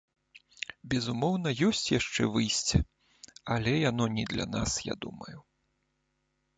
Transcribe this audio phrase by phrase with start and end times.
[0.93, 2.77] Безумоўна, ёсць яшчэ выйсце,
[3.57, 5.37] але яно не для нас, я думаю.